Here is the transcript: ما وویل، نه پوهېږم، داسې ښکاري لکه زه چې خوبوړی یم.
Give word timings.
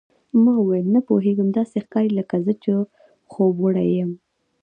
ما 0.43 0.53
وویل، 0.59 0.85
نه 0.95 1.01
پوهېږم، 1.07 1.47
داسې 1.57 1.75
ښکاري 1.85 2.11
لکه 2.19 2.35
زه 2.45 2.53
چې 2.63 2.71
خوبوړی 3.31 3.87
یم. 3.99 4.11